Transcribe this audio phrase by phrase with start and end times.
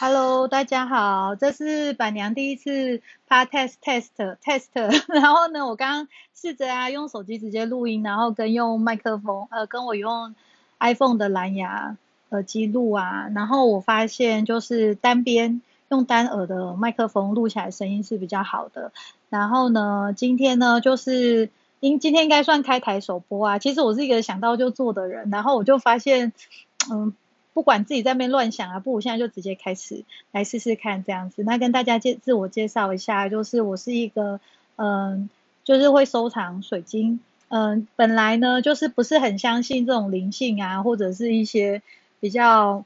[0.00, 4.68] Hello，大家好，这是板娘第一次拍 test test test，
[5.12, 10.36] 然后呢，我刚刚试着啊用手机直接录音，然后跟用麦克风，呃，跟我用
[10.78, 11.96] iPhone 的蓝牙
[12.28, 18.92] 耳机录啊，然后我发现就是单边用单耳的麦克风录起来声音是比较好的。
[19.30, 26.32] 然后呢，今天呢就是应今天应该算开台首播啊，其实我是一个想到就做的人，然后我就发现，
[26.88, 27.12] 嗯。
[27.58, 31.42] 不管自己在那边乱想啊，不如现在就直接开始来试试看这样子。
[31.42, 34.38] 那跟大家介自我介绍一下，就是我是一个
[34.76, 35.28] 嗯，
[35.64, 37.18] 就是会收藏水晶。
[37.48, 41.82] 嗯，本来呢就是不是很相信这种灵性啊，或者是一些
[42.20, 42.84] 比较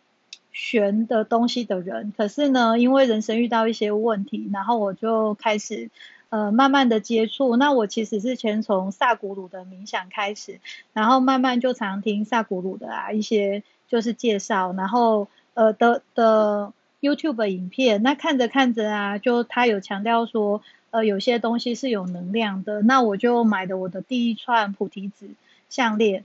[0.53, 2.15] 玄的东西的人。
[2.17, 5.91] 可是呢，因为人生遇到一些问题，然后我就开始
[6.31, 7.57] 呃慢慢的接触。
[7.57, 10.61] 那我其实是先从萨古鲁的冥想开始，
[10.95, 13.63] 然后慢慢就常听萨古鲁的啊一些。
[13.93, 25.29] 就是介绍，然后呃的的 YouTube 影片，那看着看着啊，就他有强调说，呃有些东西是有能量的，那我就买的我的第一串菩提子
[25.69, 26.25] 项链，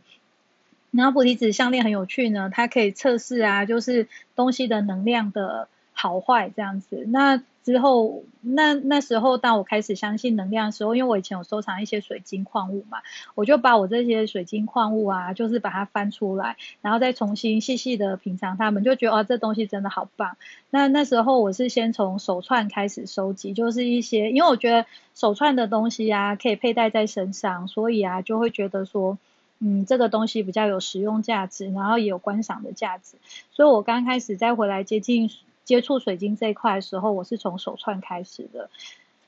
[0.91, 7.41] 然后菩提子项链很有趣呢，它可以测试啊，就是东西的能量的好坏这样子，那。
[7.67, 12.99] 之后，那那时候当我开始相信能量的时候，因为我以前有收藏一些水晶矿物嘛，
[13.35, 20.37] 我就把我这些水晶矿物啊，就是把它翻出来，然后再重新细细的品尝它们，就觉得哦，这东西真的好棒。
[20.69, 29.17] 那那时候我是先从手串开始收集，就是一些，因为我觉得手串的东西啊，可以佩戴在身上，所以啊，就会觉得说，
[29.59, 33.17] 嗯，这个东西比较有实用价值，然后也有观赏的价值，
[33.51, 35.29] 所以我刚开始再回来接近。
[35.67, 38.69] 接触水晶这一块的时候，我是从手串开始的。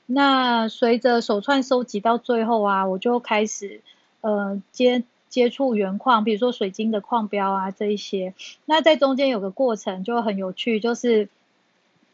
[0.06, 3.82] 那随着手串收集到最后啊，我就开始
[4.22, 8.32] 呃接接触原矿，比如说水晶的矿标啊这一些。
[8.64, 11.28] 那在中间有个过程就很有趣，就是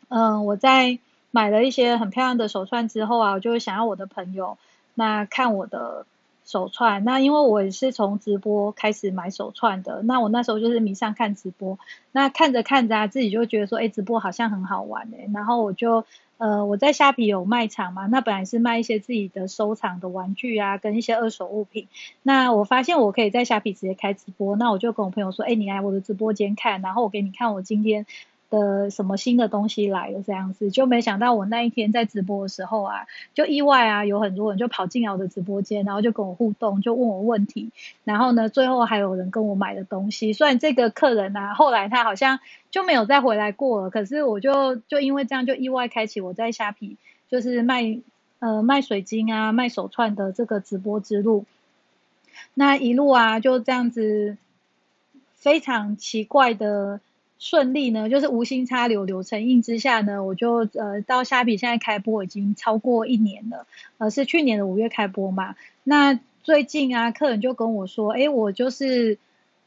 [0.09, 0.99] 嗯我在
[1.31, 4.59] 买了一些很漂亮的手串之后啊，我就会想要我的朋友
[4.95, 6.05] 那看我的。
[6.47, 11.79] 手串，那因为我也是从直播开始买手串的，那我那时候就是迷上看直播，
[12.13, 16.05] 那看着看着啊，自己就觉得说，哎，直播好像很好玩哎，然后我就，
[16.39, 21.89] 呃，我在虾皮有卖场嘛，那本来是卖一些自己的收藏的玩具啊，跟一些二手物品，
[22.23, 28.07] 那我发现我可以在虾皮直接开直播，那我就跟我朋友说，哎，你来我的直播间看，然后我给你看我今天。
[28.49, 37.71] 的什么新的东西来了这样子，就没想到我那一天在直播的时候啊，就意外啊，有很多人就跑进来我的直播间，然后就跟我互动，就问我问题，
[38.05, 40.33] 然后呢，最后还有人跟我买的东西。
[40.33, 42.39] 虽然这个客人啊，后来他好像
[42.71, 46.97] 就没有再回来过了，可是我就就因为这样就意外开启我在虾皮
[47.29, 47.99] 就是卖
[48.39, 51.45] 呃卖水晶啊卖手串的这个直播之路。
[52.55, 54.37] 那一路啊就这样子
[55.35, 57.01] 非常奇怪的。
[57.39, 63.67] 顺利呢，就是无心插柳柳成荫之下呢，我就呃到虾皮现在开播已经超过一年了，
[63.99, 65.55] 呃是去年的五月开播嘛。
[65.85, 69.19] 那最近啊，客人就跟我说，哎，我就是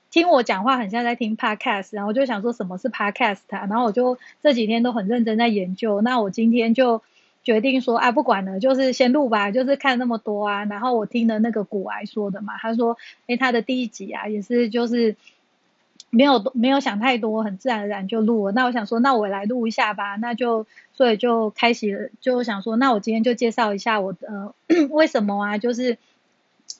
[0.10, 6.02] 听我讲话很像在听 podcast，然后我就想说什么是 podcast，然后我就这几天都很认真在研究。
[6.02, 7.04] 那我今天就
[7.44, 10.66] 决定说，啊不管了，就是先录吧，就是看那么多啊。
[10.66, 12.98] 然后我听了那个古癌说的嘛，他说，
[13.28, 15.16] 哎他的第一集啊也是就是。
[16.12, 18.52] 没有没有想太多，很自然而然就录了。
[18.54, 20.16] 那我想说，那我来录一下吧。
[20.16, 24.54] 那就所以就开始就想说，那我今天就介绍一下我的
[24.90, 25.98] 为什么啊，就是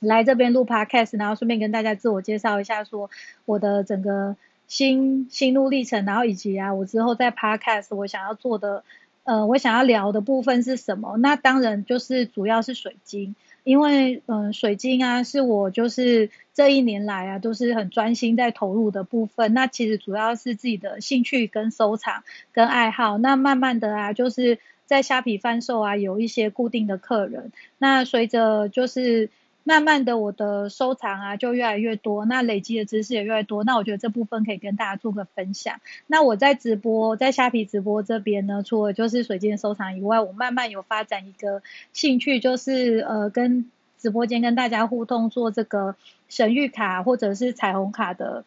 [0.00, 3.10] 来这边录 podcast，然后顺便跟大家自我介绍一下，说
[3.44, 4.36] 我的整个
[4.66, 8.82] 心心路历程，然后以及啊，我之后在 podcast 我想要做的，
[9.24, 11.16] 呃，我想要聊的部分是什么？
[11.18, 13.34] 那当然就是主要是水晶。
[13.64, 19.54] 因为嗯，水晶啊，是我就是这一年来啊，都是很专心在投入的部分。
[19.54, 22.22] 那其实主要是自己的兴趣跟收藏
[22.52, 23.18] 跟爱好。
[23.18, 27.52] 那慢慢的啊，就是在虾皮贩售啊，有一些固定的客人。
[27.78, 29.30] 那随着就是。
[29.62, 33.62] 慢慢的，我的收藏啊就越来越多，那累积的知识也越来越多。
[33.62, 35.80] 那我觉得这部分可以跟大家做个分享。
[36.06, 41.62] 那我在直播，在虾皮直播这边呢，除了就是水晶收藏以外，我慢慢有发展一个
[41.92, 45.94] 兴趣，就是呃跟直播间跟大家互动，做这个
[46.28, 48.44] 神谕卡或者是彩虹卡的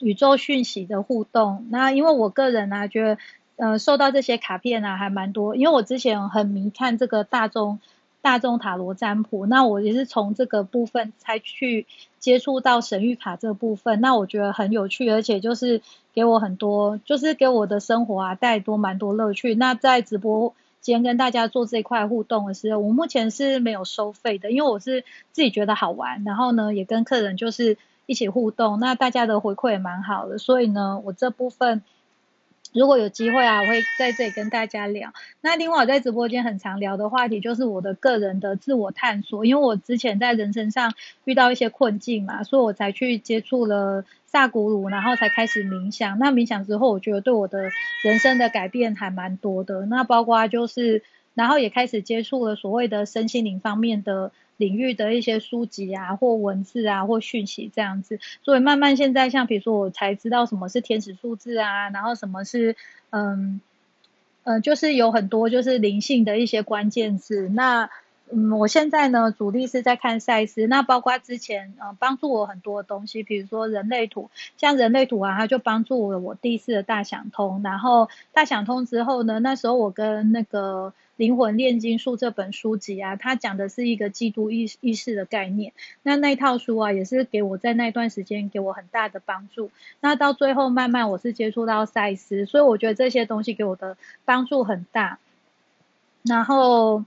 [0.00, 1.64] 宇宙讯息的互动。
[1.70, 3.18] 那因为我个人呢，觉得
[3.56, 7.78] 呃收到这些卡片啊还蛮多，因为我之前很迷看这个大众。
[8.24, 11.86] 大众塔罗占卜，那我也是从这个部分才去
[12.18, 15.82] 接触到神谕卡这部分，那我觉得很有趣，而且就是
[16.14, 19.54] 给我很多，就是给我的生活啊带多蛮多乐趣。
[19.54, 27.76] 那在直播间跟大家做这一块互动的时候，我目前是没有收费的，因为我是自己觉得好玩，然后呢也跟客人就是
[28.06, 31.82] 一起互动，那大家的回馈也蛮好的，所以呢我这部分
[32.74, 35.12] 如果有机会啊，我会在这里跟大家聊。
[35.40, 40.92] 那另外我在直播间很常聊的话题就是我的个人的自我探索，因为我之前在人生上
[41.24, 46.18] 遇到一些困境嘛，所以我才去接触了萨古鲁，然后才开始冥想。
[46.18, 47.70] 那冥想之后，我觉得对我的
[48.02, 49.86] 人生的改变还蛮多的。
[49.86, 51.04] 那包括就是，
[51.34, 54.32] 然后也开始接触了所谓的身心灵方面的。
[54.64, 62.76] 领域的一些书籍啊，或文字啊，或讯息这样子，所以慢慢现在像比如说我才知道什么是天使数字啊，然后什么是
[63.10, 63.60] 嗯
[64.44, 67.48] 嗯，就是有很多就是灵性的一些关键字。
[67.50, 67.90] 那
[68.30, 80.92] 嗯，我现在呢主力是在看赛斯，那包括之前嗯帮助我很多东西，比如说人类图，像人类图啊，它就帮助了我第一次的大想通，然后大想通之后呢，那时候我跟那个。
[81.16, 85.72] 灵魂炼金术这本书籍啊，它讲的是一个基督意意识的概念。
[86.02, 89.70] 那那套书啊，也是给我在那段时间给我很大的帮助。
[90.00, 95.20] 那到最后慢慢我是接触到赛斯，所以我觉得这些东西给我的帮助很大。
[96.24, 97.04] 然后，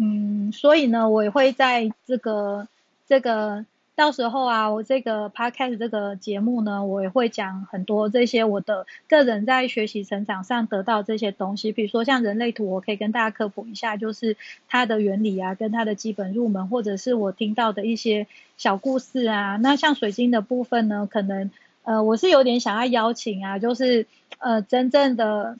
[0.00, 2.66] 嗯，所以呢，我也会在这个
[3.06, 3.64] 这个。
[3.96, 14.38] 到时候啊，我这个 podcast 这个节目呢，我也会讲很多这些我的个人在学习成长上得到这些东西，比如说像人类图，我可以跟大家科普一下，就是
[14.70, 18.26] 它的原理啊，跟它的基本入门，或者是我听到的一些
[18.56, 19.58] 小故事啊。
[19.58, 21.50] 那像水晶的部分呢，可能
[21.82, 24.06] 呃，我是有点想要邀请啊，就是
[24.38, 25.58] 呃，真正的。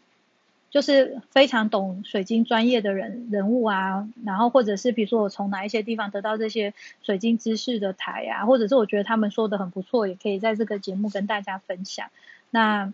[0.71, 6.73] 就是非常懂水晶专业的人人物啊，然后或者是比如说我从哪一些地方得到这些
[7.03, 12.09] 水晶知识的台啊，或者是我觉得他们说的很不错，也可以在这个节目跟大家分享。
[12.51, 12.93] 那。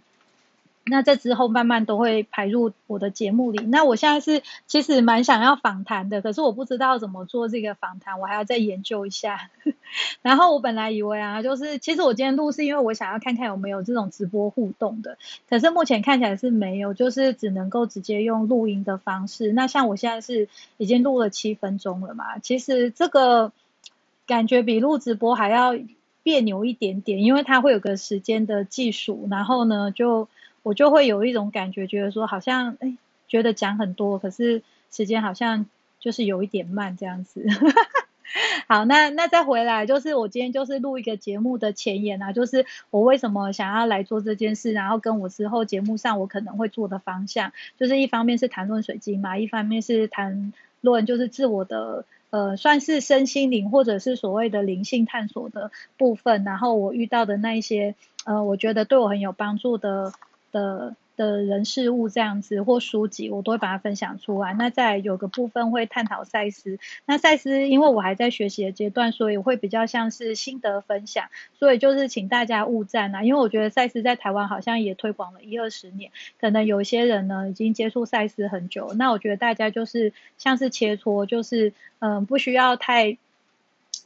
[0.89, 3.59] 那这之后慢慢都会排入我的节目里。
[3.67, 9.51] 那我现在是其实蛮想要访谈的，可是我不知道怎么做这个访谈，我还要再研究一下。
[10.23, 15.19] 然后我本来以为啊，就是其实我今天录是因为我想要看看有没有这种直播互动的，
[15.51, 19.53] 可是目前看起来是没有，就是只能够直接用录音的方式。
[19.53, 23.51] 那像我现在是已经录了七分钟了嘛，其实这个
[24.25, 25.75] 感觉比录直播还要
[26.23, 30.29] 别扭一点点，因为它会有个时间的计数，然后呢就。
[30.67, 32.97] 我就会有一种感觉，觉得说好像哎，
[33.29, 35.67] 觉得讲很多，可是时间好像
[36.01, 37.47] 就是有一点慢这样子。
[38.67, 60.13] 好，那那再回来，就是我今天就是录一个节目的前言啊，就是我为什么想要来做这件事，然后跟我之后节目上我可能会做的方向，就是一方面是谈论水晶嘛，一方面是谈论就是自我的呃，算是身心灵或者是所谓的灵性探索的部分，然后我遇到的那一些呃，我觉得对我很有帮助的。
[60.57, 64.55] 的的人事物这样子或书籍，我都会把它分享出来。
[64.55, 66.79] 那再有个部分会探讨赛斯。
[67.07, 71.29] 那赛斯因为我还在学习的阶段，所以会比较像是心得分享。
[71.59, 76.11] 所以就是请大家勿赞啊，因为我觉得赛斯在台湾好像也推广了一二十年，
[76.41, 78.93] 可能有些人呢已经接触赛斯很久。
[78.95, 83.19] 那我觉得大家就是像是切磋，就是嗯不需要太。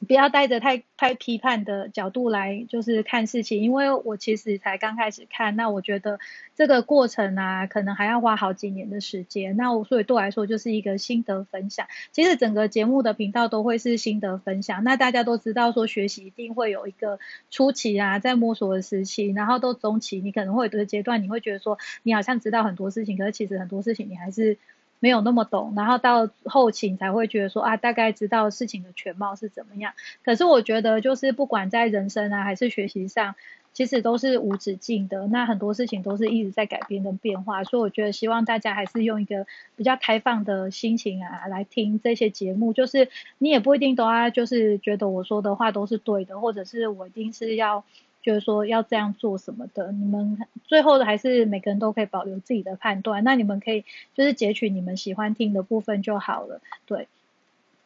[0.07, 6.19] 不要带着太太批判的角度来就是看事情，因为我其实才刚开始看，那我觉得
[6.57, 9.57] 这个过程啊，可能还要花好几年的时间。
[9.57, 11.87] 那我所以对我来说就是一个心得分享。
[12.13, 14.85] 其实整个节目的频道都会是心得分享。
[14.85, 17.19] 那大家都知道说学习一定会有一个
[17.51, 24.57] 初期啊，在摸索的时期，然后到中期，你可能会有个阶段，你会觉得说你好像知道很多事情，可是其实很多事情你还是。
[25.01, 29.95] 没有那么懂，然后到后期才会觉得说啊，大概知道事情的全貌是怎么样。
[30.23, 33.35] 可是我觉得，就是不管在人生啊，还是学习上，
[33.73, 35.27] 其实都是无止境的。
[35.27, 42.73] 那很多事情都是一直在改变跟变化，所以我觉得希望大家还是用一个比较开放的心情啊来听这些节目。
[42.73, 47.85] 就是你也不一定都要就是觉得我说的话都是对的，或者是我一定是要。
[48.23, 53.25] 就是说要这样做什么的，你们最后的还是每个人都可以保留自己的判断。
[53.25, 53.85] 那你们可以
[54.15, 56.61] 就是截取你们喜欢听的部分就好了。
[56.85, 57.09] 对，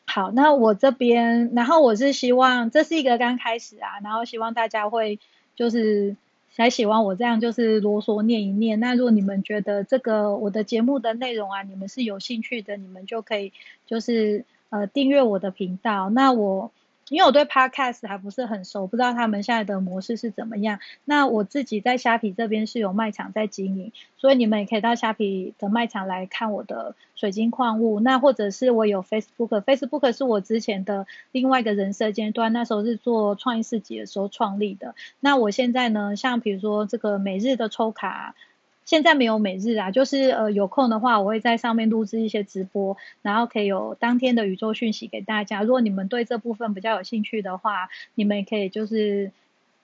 [0.06, 5.20] 好，那我这边，然后我是希望这是一个刚开始啊，然后希望大家会
[5.54, 6.16] 就是
[6.56, 8.80] 还喜欢我这样就是啰嗦念一念。
[8.80, 13.52] 那如果你们觉得这个我的节目的内容啊，你们是有兴趣的，你们就可以
[13.86, 16.10] 就是呃订阅我的频道。
[16.10, 16.72] 那我。
[17.10, 20.78] 因为我对 Podcast 还不是很熟，不知道他们现在的模式是怎么样。
[21.04, 28.00] 那我自己在虾皮这边是有卖场在经营，所以你们也可以到虾皮的卖场来看我的水晶矿物。
[28.00, 34.94] 那或者是我有 Facebook，Facebook 是我之前的另外一个人设阶段，那时候是做创意市集的时候创立的。
[35.20, 38.34] 那我现在呢，像比如说这个每日的抽卡。
[38.84, 45.62] 现在没有每日啊，就是呃有空的话，我会在上面录制一些直播，然后可以有当天的宇宙讯息给大家。
[45.62, 49.32] 如果你们对这部分比较有兴趣的话，你们也可以就是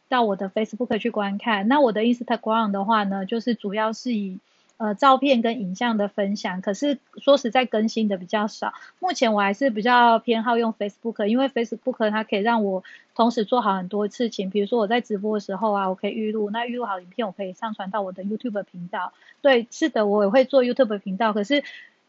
[0.09, 1.67] 到我的 Facebook 去观看。
[1.67, 4.39] 那我的 Instagram 的话呢，就是主要是以
[4.81, 8.73] 呃照片跟影像的分享，可是说实在更新的比较少。
[8.99, 12.83] 目前我还是比较偏好用 Facebook，因为 Facebook 它可以让我
[13.15, 19.13] 同时做好很多事情，比如说我在直播的时候啊，我可以预录，那预录好影片我可以上传到我的 YouTube 频道。
[19.43, 21.63] 对，是的，我也会做 YouTube 频道，可是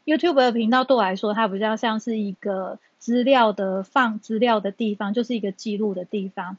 [0.05, 6.55] YouTube 的频道对我来说，它比较像是一个资料的放资料的地方，就是一个记录的地方。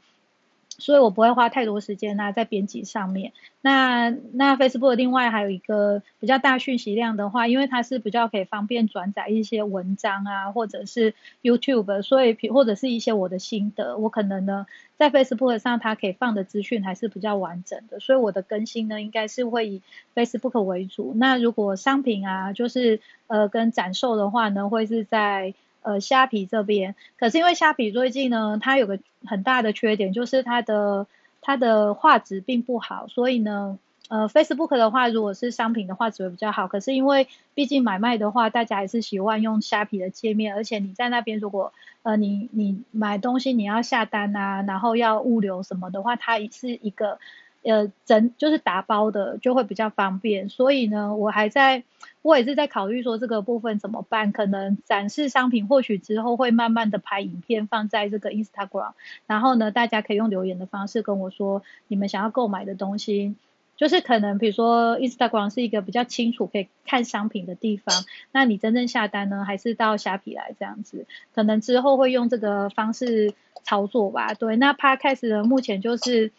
[0.78, 3.32] 所以我不会花太多时间啊在编辑上面。
[3.60, 19.82] 那那 Facebook 另外还有一个比较大讯息量的话，因为它是比较可以方便转载一些文章啊，或者是 YouTube，所以或者是一些我的心得，我可能呢在 Facebook 上它可以放的资讯还是比较完整的，所以我的更新呢应该是会以
[20.14, 21.12] Facebook 为主。
[21.16, 25.54] 那如果商品啊，就是呃跟展售的话呢，会是在。
[25.82, 31.06] 呃，虾皮这边，可是因为虾皮最近呢，它有个很大的缺点，就是它的
[31.40, 41.72] 它的画质并不好，所以呢，呃，Facebook 的话，如果是商品的画质会比较好，可是因为毕竟买卖的话，大家还是习惯用虾皮的界面，而且你在那边如果
[42.02, 47.18] 呃你你买东西你要下单啊，然后要物流什么的话，它是一个。
[47.64, 51.84] 呃，整就是打包的就会比较方便，所以呢，我还在，
[52.20, 54.32] 我也是在考虑说这个部分怎么办。
[54.32, 58.94] 可能展示商品，或许之后会慢慢的拍影片放在这个 Instagram，
[59.28, 63.36] 然后呢，大家可以用留言的方式跟我说你们想要购买的东西，
[63.76, 67.94] 就是可能比如说 Instagram 是一个比较清楚可以看商品的地方，
[68.32, 71.06] 那你真正下单呢，还是到虾皮来这样子？
[71.32, 74.34] 可能之后会用这个方式操作吧。
[74.34, 76.32] 对，那 Podcast 呢，目前就是。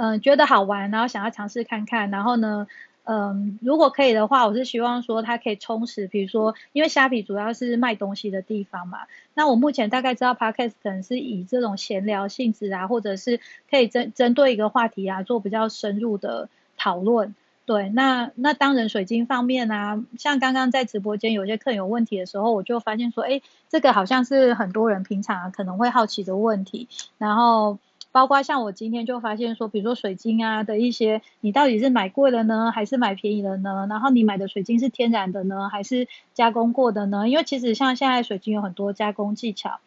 [0.00, 2.68] 嗯，觉得好玩，然后想要尝试看看，然后呢，
[3.02, 17.34] 嗯，如果可以的话，我是希望说它可以充实，比如说，因为虾皮主要是卖东西的地方嘛，那我目前大概知道 Podcast 是以这种闲聊性质啊，或者是可以针针对一个话题啊做比较深入的讨论，
[17.66, 26.86] 对，那那当然水晶方面啊，像刚刚在直播间有些客人有问题的时候，我就发现说，哎，这个好像是很多人平常可能会好奇的问题，
[27.18, 27.78] 然后。
[28.12, 33.86] 包括像我今天就发现说，比如说水晶啊的一些，你到底是买贵了呢，还是买便宜了呢？
[33.88, 37.28] 然后你买的水晶是天然的呢，还是加工过的呢？
[37.28, 39.80] 因为其实像现在水晶有很多加工技巧。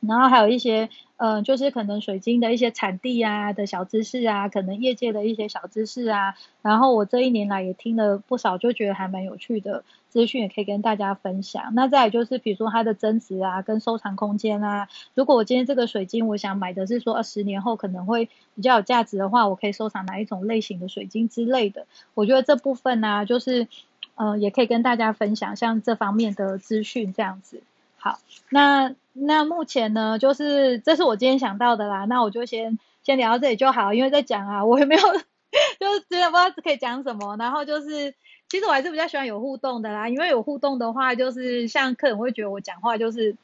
[0.00, 6.34] 然后还有一些，呃，就是可能水晶的一些产地啊的小知识啊，可能业界的一些小知识啊。
[6.62, 11.74] 然后我这一年来也听了不少，就觉得还蛮有趣的资讯，也可以跟大家分享。
[11.74, 14.88] 那再就是，比如说它的增值啊，跟收藏空间啊。
[15.14, 21.86] 如果我今天这个水晶，我想买的是说，二十年后可能会比较有价值的话，我可以收藏哪一种类型的水晶之类的。
[22.14, 23.68] 我觉得这部分呢，就是，
[24.14, 27.62] 呃，也可以跟大家分享像这方面的资讯这样子。
[28.02, 32.06] 好，那那目前呢，就是这是我今天想到的啦。
[32.06, 35.02] 那我就先先聊到这里就好，因为在讲啊，我也没有，
[35.78, 37.36] 就是真的不知道可以讲什么。
[37.36, 38.14] 然后就是，
[38.48, 43.36] 其实我还是比较喜欢有互动的啦，因为有互动的话，就是像客人会觉得我讲话就是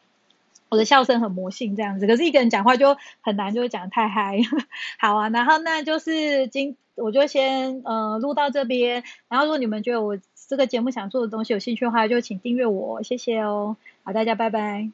[0.71, 2.07] 我的笑声很魔性这样子。
[2.07, 4.39] 可是一个人讲话就很难，就会讲太嗨。
[4.99, 9.05] 好啊，然后那就是今我就先呃录到这边。
[9.29, 13.77] 然后如果你们觉得我这个节目想做的东西有兴趣的话，就请订阅我，谢谢哦。
[14.07, 14.93] 好，大家拜拜。